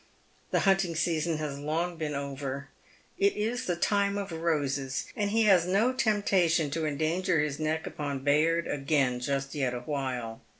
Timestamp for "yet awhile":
9.53-10.41